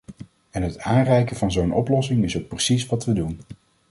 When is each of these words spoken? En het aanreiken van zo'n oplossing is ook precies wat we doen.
En 0.49 0.63
het 0.63 0.79
aanreiken 0.79 1.35
van 1.35 1.51
zo'n 1.51 1.71
oplossing 1.73 2.23
is 2.23 2.37
ook 2.37 2.47
precies 2.47 2.85
wat 2.85 3.05
we 3.05 3.13
doen. 3.13 3.39